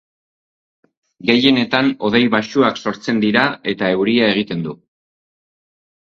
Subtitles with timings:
[1.29, 4.73] Gehienetan hodei baxuak sortzen dira eta euria egiten du.